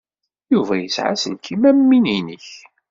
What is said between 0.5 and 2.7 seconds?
Yuba yesɛa aselkim am win-nnek.